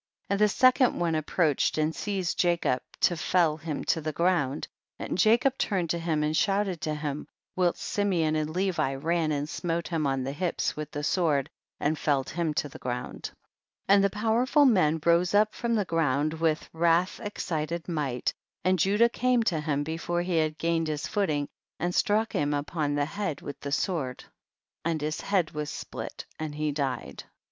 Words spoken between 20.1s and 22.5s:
he had gained his footing, and struck